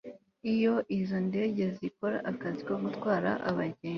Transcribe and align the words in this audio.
iyo 0.53 0.73
izo 0.99 1.17
ndege 1.29 1.63
zikora 1.77 2.17
akazi 2.31 2.59
ko 2.67 2.73
gutwara 2.83 3.31
abagenzi 3.49 3.89